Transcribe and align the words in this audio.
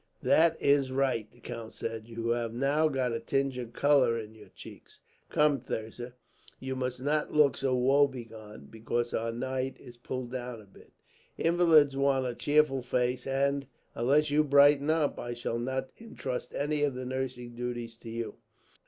"That 0.23 0.57
is 0.59 0.91
right," 0.91 1.31
the 1.31 1.39
count 1.39 1.75
said. 1.75 2.07
"You 2.07 2.29
have 2.29 2.55
now 2.55 2.87
got 2.87 3.11
a 3.13 3.19
tinge 3.19 3.59
of 3.59 3.71
colour 3.71 4.17
in 4.17 4.33
your 4.33 4.49
cheeks. 4.49 4.99
"Come, 5.29 5.59
Thirza, 5.59 6.15
you 6.59 6.75
must 6.75 7.03
not 7.03 7.33
look 7.33 7.55
so 7.55 7.75
woebegone, 7.75 8.65
because 8.71 9.13
our 9.13 9.31
knight 9.31 9.79
is 9.79 9.97
pulled 9.97 10.31
down 10.31 10.59
a 10.59 10.65
bit. 10.65 10.91
Invalids 11.37 11.95
want 11.95 12.25
a 12.25 12.33
cheerful 12.33 12.81
face 12.81 13.27
and, 13.27 13.67
unless 13.93 14.31
you 14.31 14.43
brighten 14.43 14.89
up, 14.89 15.19
I 15.19 15.35
shall 15.35 15.59
not 15.59 15.91
intrust 15.99 16.55
any 16.55 16.81
of 16.81 16.95
the 16.95 17.05
nursing 17.05 17.53
duties 17.53 17.95
to 17.97 18.09
you." 18.09 18.37